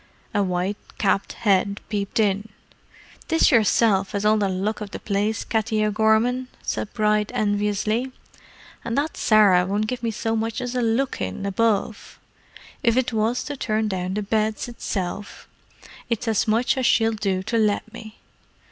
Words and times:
A 0.33 0.41
white 0.41 0.77
capped 0.97 1.33
head 1.33 1.79
peeped 1.87 2.19
in. 2.19 2.49
"'Tis 3.27 3.51
yersilf 3.51 4.13
has 4.13 4.25
all 4.25 4.37
the 4.39 4.49
luck 4.49 4.81
of 4.81 4.89
the 4.89 4.99
place, 4.99 5.43
Katty 5.43 5.85
O'Gorman!" 5.85 6.47
said 6.63 6.91
Bride 6.93 7.31
enviously. 7.35 8.11
"An' 8.83 8.95
that 8.95 9.15
Sarah 9.15 9.63
won't 9.63 9.85
give 9.85 10.01
me 10.01 10.09
so 10.09 10.35
much 10.35 10.59
as 10.59 10.73
a 10.73 10.81
look 10.81 11.21
in, 11.21 11.45
above: 11.45 12.17
if 12.81 12.97
it 12.97 13.13
was 13.13 13.43
to 13.43 13.55
turn 13.55 13.87
down 13.89 14.15
the 14.15 14.23
beds, 14.23 14.67
itself, 14.67 15.47
it's 16.09 16.27
as 16.27 16.47
much 16.47 16.77
as 16.79 16.87
she'll 16.87 17.13
do 17.13 17.43
to 17.43 17.59
let 17.59 17.93
me. 17.93 18.17